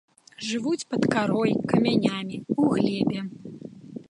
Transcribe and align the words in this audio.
Жывуць 0.47 0.87
пад 0.93 1.03
карой, 1.15 1.53
камянямі, 1.75 2.37
у 2.57 2.69
глебе. 2.73 3.19